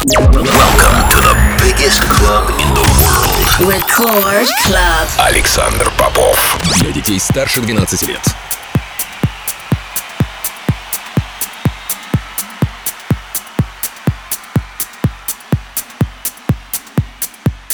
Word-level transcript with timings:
Welcome 0.00 0.32
to 0.32 1.18
the 1.20 1.36
biggest 1.62 2.00
club 2.08 2.48
in 2.58 2.72
the 2.72 2.80
world. 3.02 3.70
Record 3.70 4.48
Club. 4.64 5.08
Александр 5.18 5.92
Попов. 5.98 6.58
Для 6.80 6.90
детей 6.90 7.20
старше 7.20 7.60
12 7.60 8.08
лет. 8.08 8.20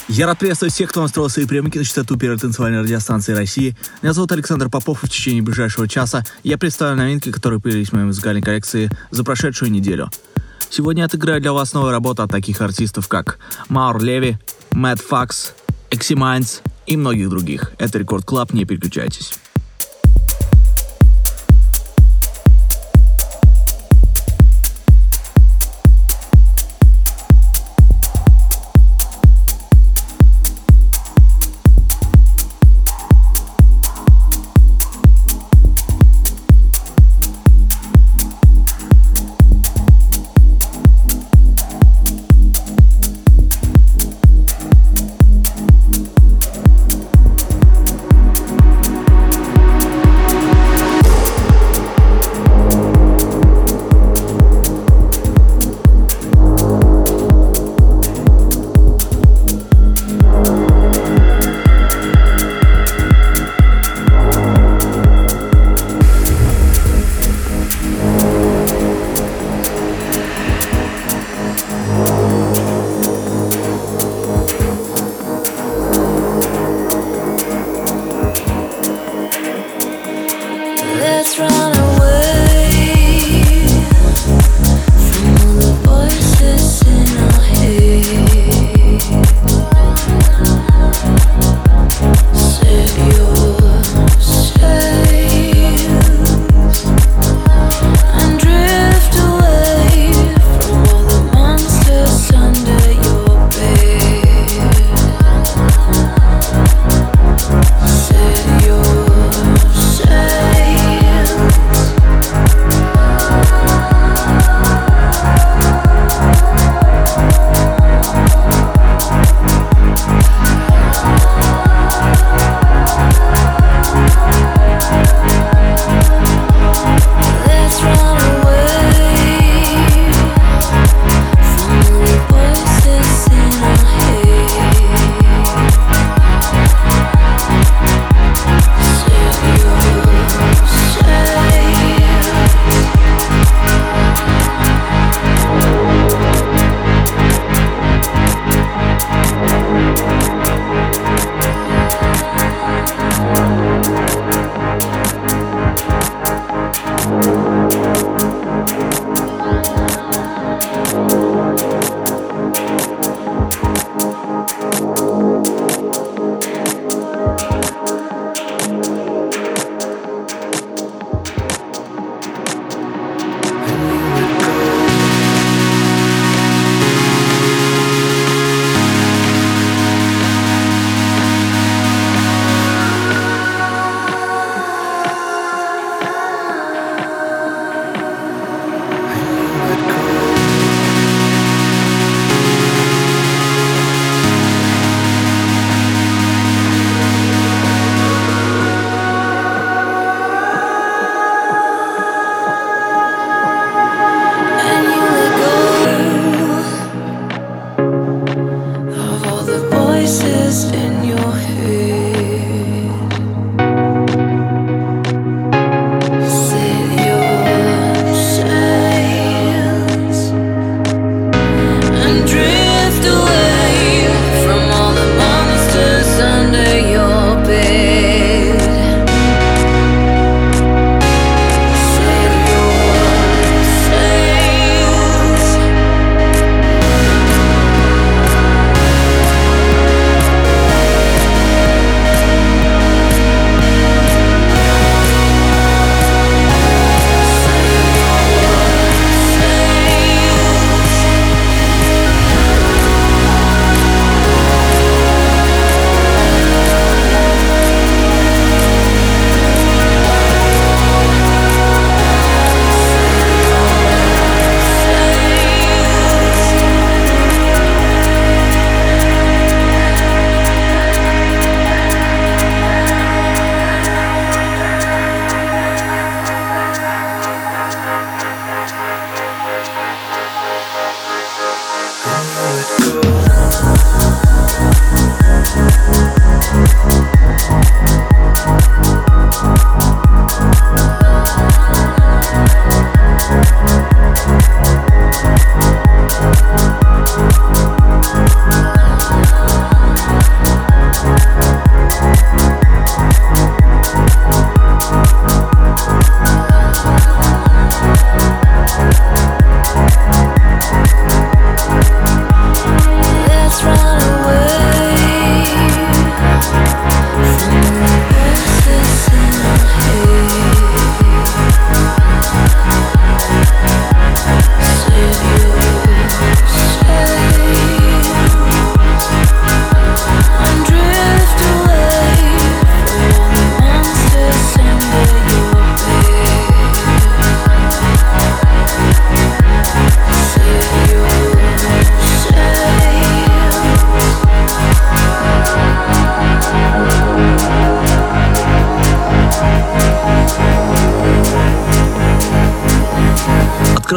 Я 0.08 0.26
рад 0.26 0.38
приветствовать 0.40 0.74
всех, 0.74 0.90
кто 0.90 1.02
настроил 1.02 1.28
свои 1.28 1.46
приемники 1.46 1.78
на 1.78 1.84
частоту 1.84 2.18
первой 2.18 2.38
танцевальной 2.38 2.80
радиостанции 2.80 3.34
России. 3.34 3.76
Меня 4.02 4.12
зовут 4.12 4.32
Александр 4.32 4.68
Попов, 4.68 5.04
и 5.04 5.06
в 5.06 5.10
течение 5.10 5.42
ближайшего 5.42 5.86
часа 5.86 6.24
я 6.42 6.58
представлю 6.58 6.96
новинки, 6.96 7.30
которые 7.30 7.60
появились 7.60 7.90
в 7.90 7.92
моей 7.92 8.06
музыкальной 8.06 8.42
коллекции 8.42 8.90
за 9.12 9.22
прошедшую 9.22 9.70
неделю. 9.70 10.10
Сегодня 10.70 11.04
отыграю 11.04 11.40
для 11.40 11.52
вас 11.52 11.72
новую 11.72 11.92
работу 11.92 12.22
от 12.22 12.30
таких 12.30 12.60
артистов, 12.60 13.08
как 13.08 13.38
Maor 13.68 14.02
Levi, 14.02 14.38
Matt 14.72 15.02
Fax, 15.02 15.54
Eximinds 15.90 16.62
и 16.86 16.96
многих 16.96 17.30
других. 17.30 17.72
Это 17.78 17.98
Record 17.98 18.24
Club, 18.24 18.52
не 18.52 18.64
переключайтесь. 18.64 19.32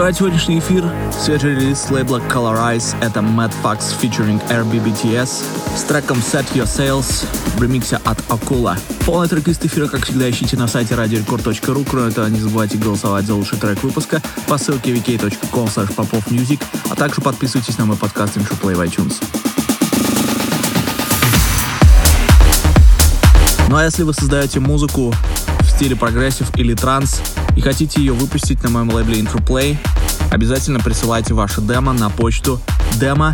Открывает 0.09 0.39
сегодняшний 0.39 0.57
эфир 0.57 0.91
свежий 1.11 1.51
релиз 1.55 1.91
лейбла 1.91 2.17
Colorize. 2.17 2.95
Это 2.99 3.19
Mad 3.19 3.53
Fox 3.63 3.93
featuring 4.01 4.41
RBBTS 4.49 5.43
с 5.77 5.83
треком 5.83 6.17
Set 6.17 6.51
Your 6.55 6.65
Sails 6.65 7.27
в 7.55 7.61
ремиксе 7.61 7.97
от 8.03 8.17
Акула. 8.27 8.75
Полный 9.05 9.27
трек-лист 9.27 9.63
эфира, 9.65 9.87
как 9.87 10.05
всегда, 10.05 10.27
ищите 10.27 10.57
на 10.57 10.67
сайте 10.67 10.95
radiorecord.ru. 10.95 11.85
Кроме 11.87 12.09
этого, 12.09 12.25
не 12.25 12.39
забывайте 12.39 12.79
голосовать 12.79 13.25
за 13.25 13.35
лучший 13.35 13.59
трек 13.59 13.83
выпуска 13.83 14.19
по 14.47 14.57
ссылке 14.57 14.95
vk.com 14.95 15.67
popofmusic, 15.67 16.59
а 16.89 16.95
также 16.95 17.21
подписывайтесь 17.21 17.77
на 17.77 17.85
мой 17.85 17.95
подкаст 17.95 18.35
InShoplay 18.35 18.73
в 18.73 18.81
iTunes. 18.81 19.21
Ну 23.69 23.75
а 23.75 23.83
если 23.83 24.01
вы 24.01 24.15
создаете 24.15 24.59
музыку 24.59 25.13
стиле 25.79 25.95
прогрессив 25.95 26.51
или 26.57 26.73
транс 26.73 27.21
и 27.55 27.61
хотите 27.61 28.01
ее 28.01 28.11
выпустить 28.11 28.61
на 28.63 28.69
моем 28.69 28.91
лейбле 28.91 29.21
Interplay, 29.21 29.77
обязательно 30.29 30.81
присылайте 30.81 31.33
ваше 31.33 31.61
демо 31.61 31.93
на 31.93 32.09
почту 32.09 32.59
demo 32.99 33.33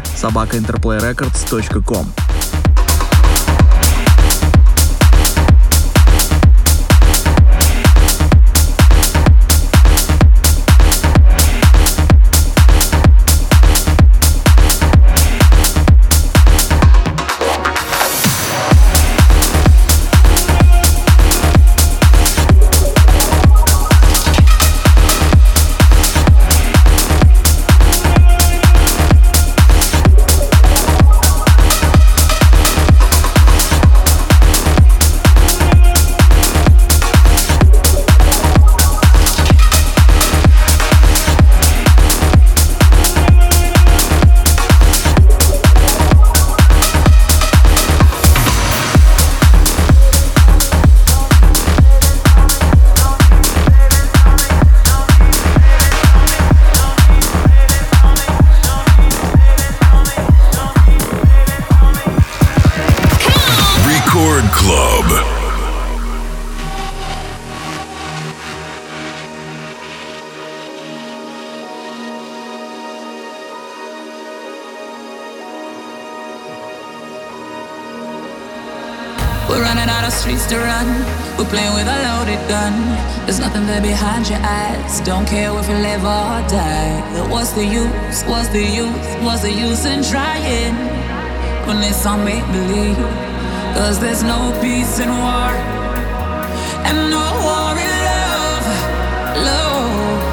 Quit 81.46 81.60
playing 81.60 81.74
with 81.76 81.88
a 81.88 81.98
loaded 82.08 82.48
gun. 82.48 82.74
There's 83.26 83.40
nothing 83.40 83.66
there 83.68 83.82
behind 83.82 84.30
your 84.30 84.40
eyes. 84.42 85.02
Don't 85.02 85.28
care 85.28 85.52
if 85.60 85.70
you 85.70 85.76
live 85.76 86.04
or 86.04 86.42
die. 86.50 87.30
What's 87.30 87.52
the 87.52 87.66
use? 87.66 88.24
What's 88.24 88.48
the 88.50 88.64
use? 88.64 89.08
What's 89.24 89.42
the 89.42 89.52
use 89.52 89.86
in 89.86 90.02
trying? 90.04 90.76
When 91.68 91.78
it's 91.84 92.06
all 92.06 92.18
make 92.18 92.46
believe. 92.52 92.98
Cause 93.78 94.00
there's 94.00 94.24
no 94.24 94.58
peace 94.62 95.00
in 95.00 95.10
war. 95.10 95.52
And 96.88 97.10
no 97.10 97.26
war 97.46 97.78
in 97.86 97.94
love. 98.10 98.66
Love. 99.50 100.24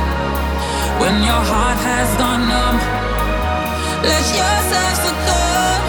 When 1.00 1.15
your 1.29 1.43
heart 1.53 1.79
has 1.91 2.08
gone 2.17 2.43
numb, 2.53 2.79
let 4.08 4.25
yourself 4.41 4.94
succumb 5.06 5.84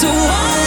to 0.00 0.06
one. 0.06 0.57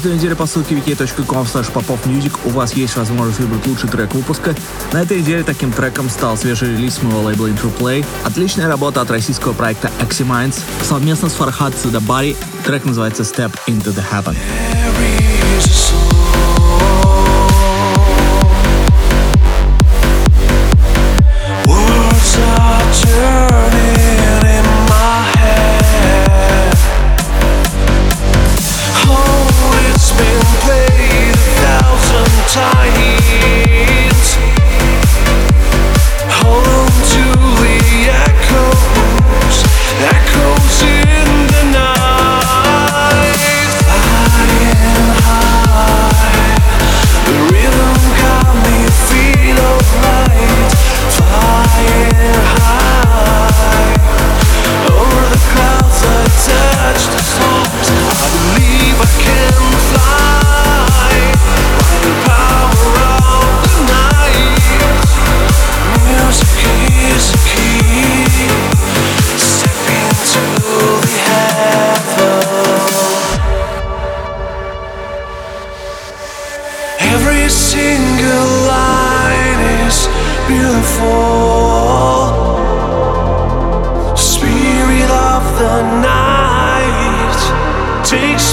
Каждую 0.00 0.16
неделю 0.16 0.34
по 0.34 0.46
ссылке 0.46 0.76
wiki.com 0.76 1.44
popopmusic 1.44 2.32
у 2.46 2.48
вас 2.48 2.72
есть 2.72 2.96
возможность 2.96 3.38
выбрать 3.38 3.66
лучший 3.66 3.86
трек 3.90 4.14
выпуска. 4.14 4.54
На 4.94 5.02
этой 5.02 5.20
неделе 5.20 5.42
таким 5.42 5.72
треком 5.72 6.08
стал 6.08 6.38
свежий 6.38 6.72
релиз 6.72 7.02
моего 7.02 7.20
лейбла 7.20 7.48
Intro 7.48 8.06
Отличная 8.24 8.66
работа 8.66 9.02
от 9.02 9.10
российского 9.10 9.52
проекта 9.52 9.90
Aximines 10.00 10.58
совместно 10.88 11.28
с 11.28 11.34
Фархад 11.34 11.74
Цидабари. 11.74 12.34
Трек 12.64 12.86
называется 12.86 13.24
Step 13.24 13.52
Into 13.66 13.94
The 13.94 14.02
Heaven. 14.10 14.38
There 14.72 15.58
is 15.58 15.66
a 15.66 15.70
song. 15.70 16.19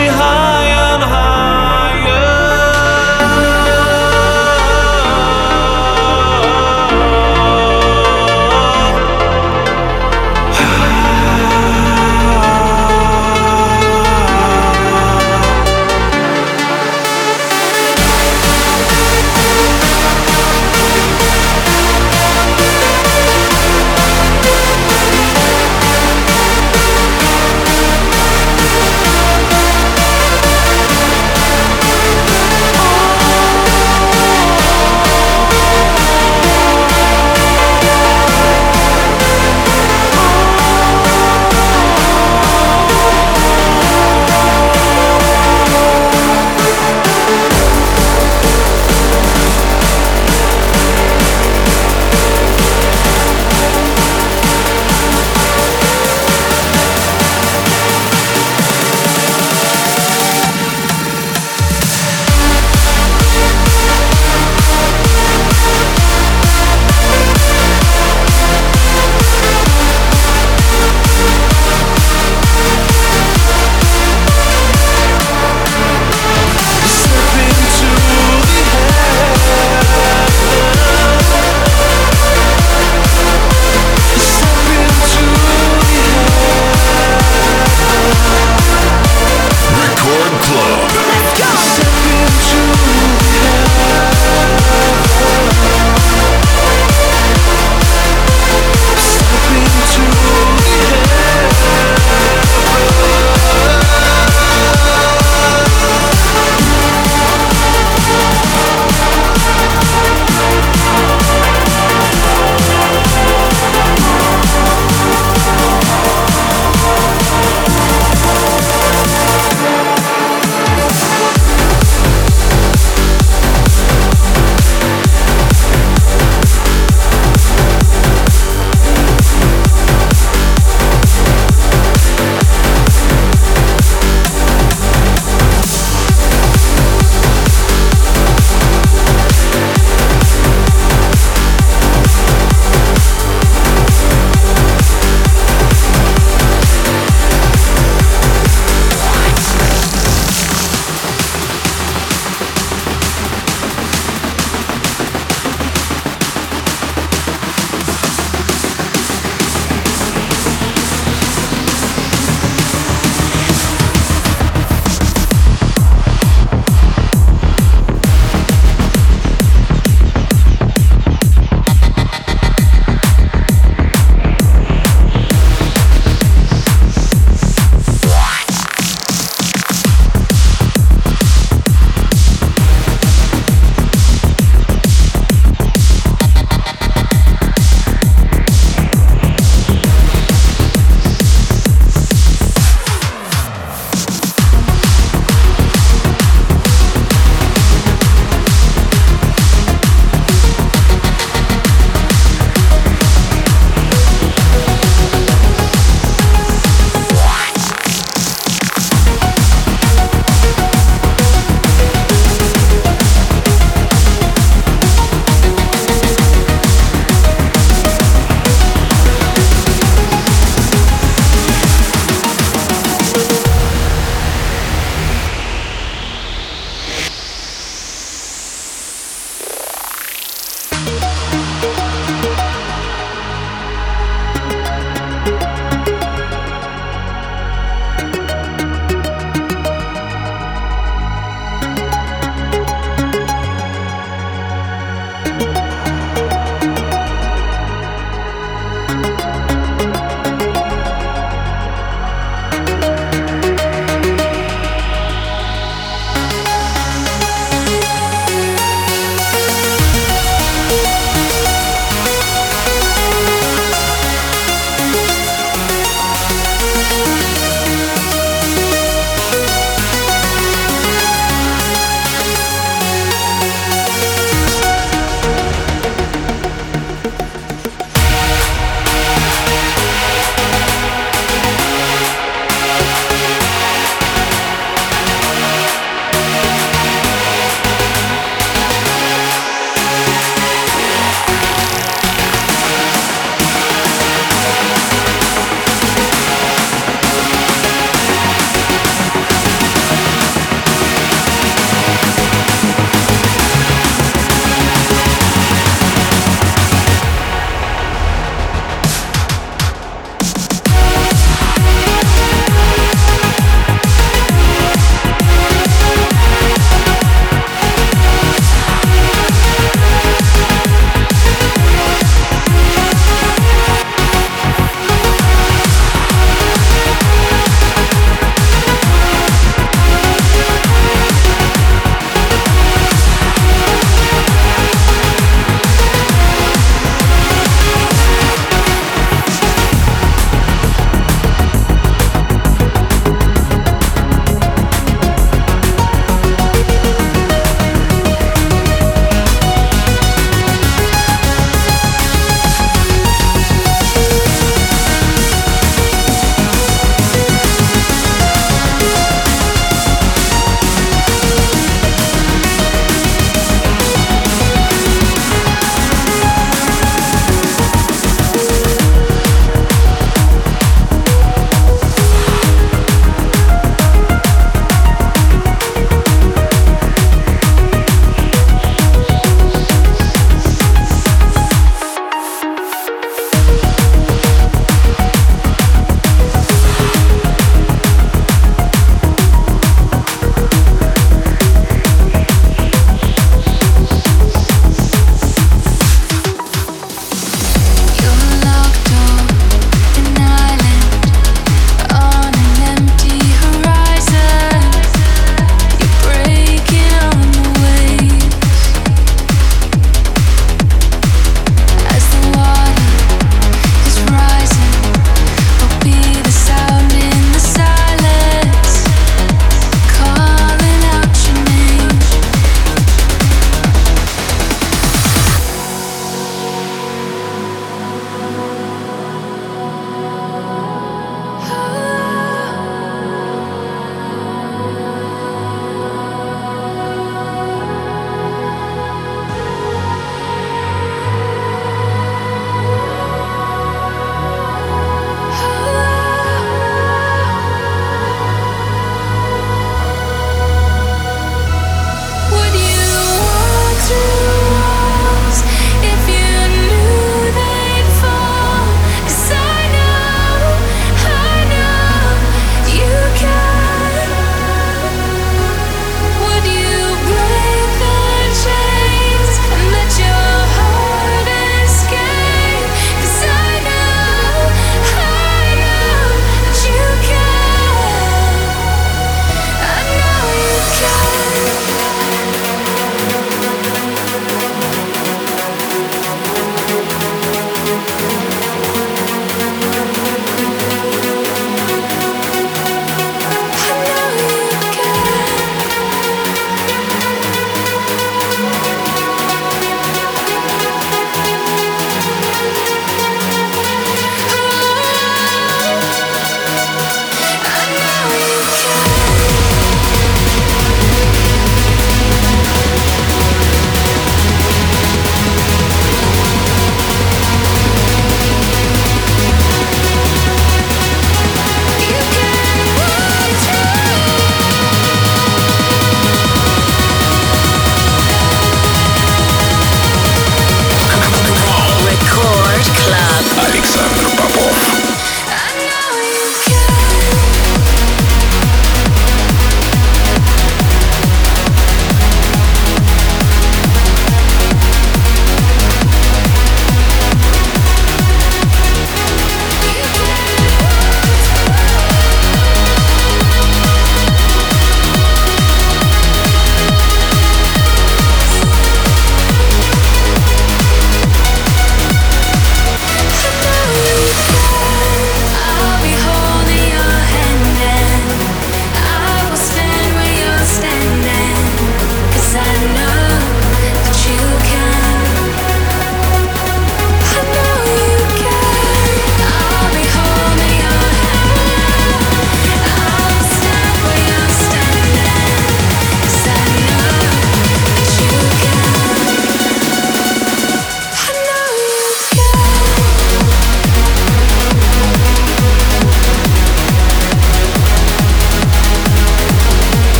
behind 0.00 0.39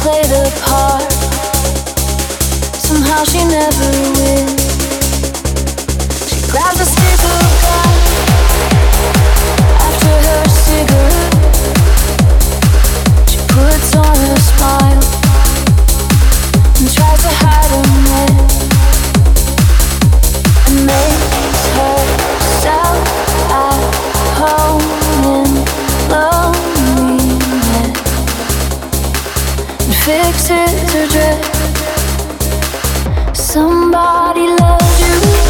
play 0.00 0.22
the 0.22 0.44
part. 0.62 1.12
Somehow 2.76 3.24
she 3.24 3.44
never 3.44 3.90
wins. 4.18 4.62
She 6.28 6.38
grabs 6.50 6.80
a 6.80 6.86
stick 6.86 7.20
of 7.24 7.50
glass 7.62 8.02
after 9.86 10.14
her 10.28 10.44
cigarette. 10.64 11.34
She 13.30 13.38
puts 13.48 13.90
on 13.96 14.16
a 14.30 14.36
smile 14.50 15.02
and 16.78 16.86
tries 16.94 17.20
to 17.26 17.32
hide 17.42 17.72
a 17.72 17.82
mess. 18.06 18.52
And 20.68 20.78
make 20.86 21.41
fixes 30.04 31.12
dress 31.12 31.52
Somebody 33.34 34.46
loves 34.48 35.00
you. 35.00 35.41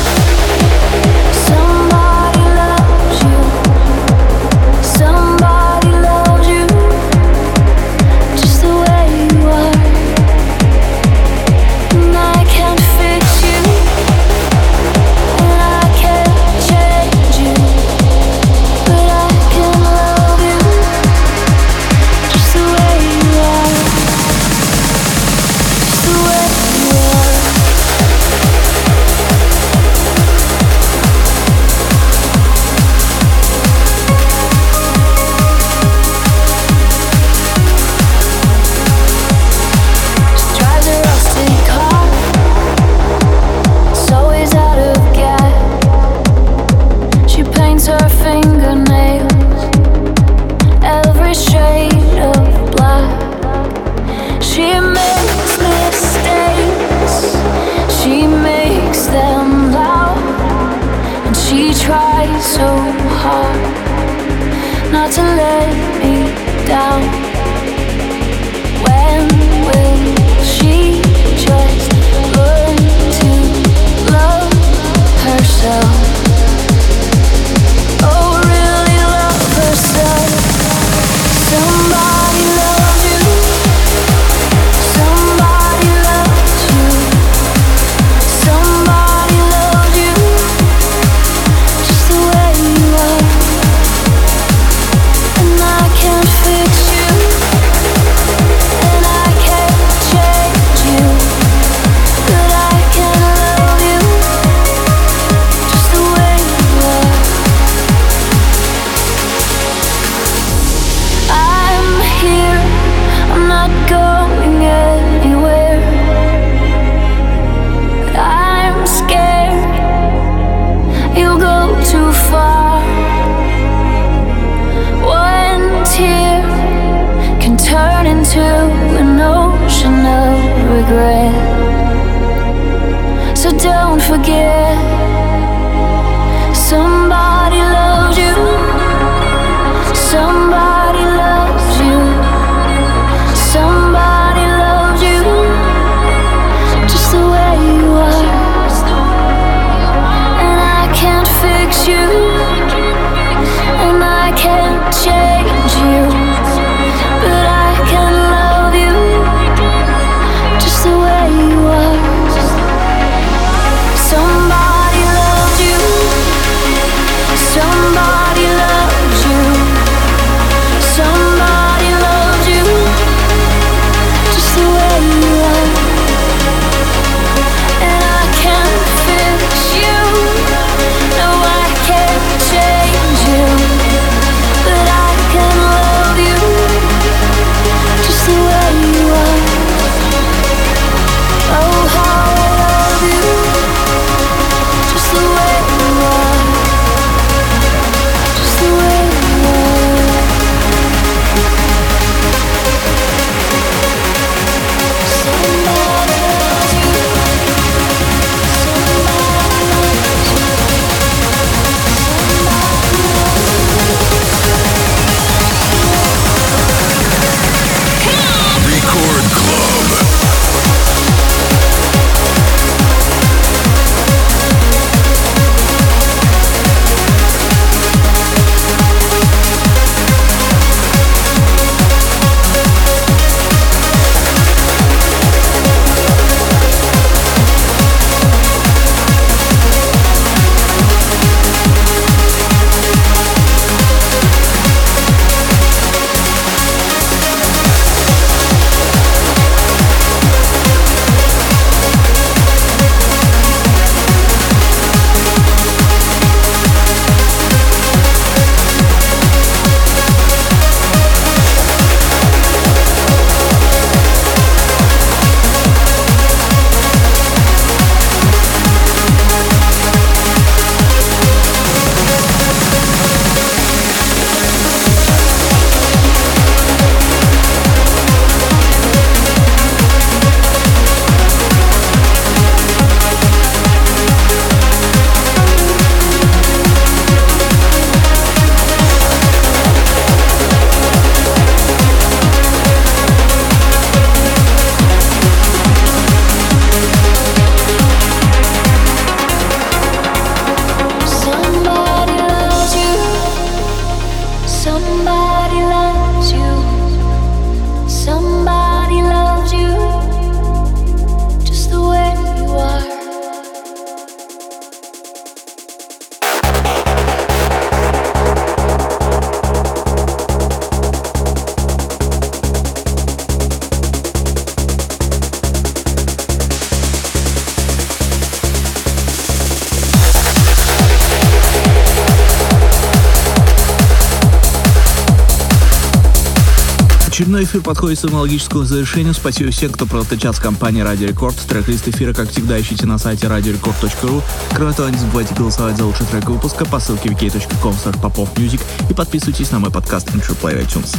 Очередной 337.43 337.61
эфир 337.61 337.63
подходит 337.63 337.99
к 337.99 338.01
своему 338.01 338.65
завершению. 338.65 339.15
Спасибо 339.15 339.51
всем, 339.51 339.73
кто 339.73 339.85
провел 339.85 340.07
час 340.17 340.37
в 340.37 340.41
компании 340.41 340.81
Радио 340.81 341.09
Рекорд. 341.09 341.35
Трек-лист 341.37 341.89
эфира, 341.89 342.15
как 342.15 342.31
всегда, 342.31 342.61
ищите 342.61 342.87
на 342.87 342.99
сайте 342.99 343.27
radiorecord.ru. 343.27 344.23
Кроме 344.55 344.73
того, 344.73 344.89
не 344.91 344.97
забывайте 344.97 345.35
голосовать 345.35 345.77
за 345.77 345.85
лучший 345.85 346.07
трек 346.07 346.29
выпуска 346.29 346.65
по 346.65 346.79
ссылке 346.79 347.09
wiki.com 347.09 347.75
popofmusic 348.01 348.61
и 348.89 348.95
подписывайтесь 348.95 349.51
на 349.51 349.59
мой 349.59 349.73
подкаст 349.73 350.09
Intro 350.11 350.41
Play 350.41 350.65
iTunes. 350.65 350.97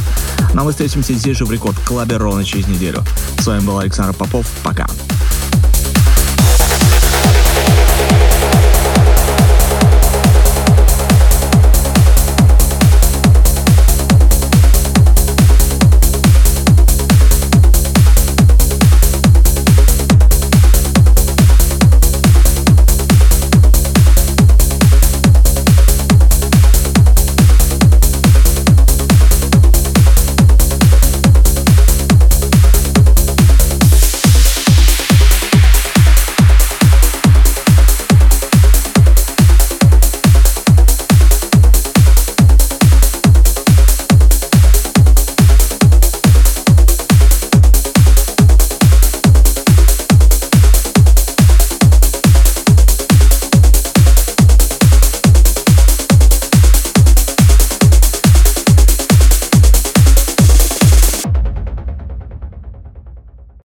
Ну 0.52 0.60
а 0.60 0.64
мы 0.64 0.72
встретимся 0.72 1.14
здесь 1.14 1.38
же 1.38 1.46
в 1.46 1.50
Рекорд 1.50 1.78
Клабе 1.78 2.18
ровно 2.18 2.44
через 2.44 2.68
неделю. 2.68 3.02
С 3.38 3.46
вами 3.46 3.64
был 3.64 3.78
Александр 3.78 4.12
Попов. 4.12 4.46
Пока. 4.62 4.86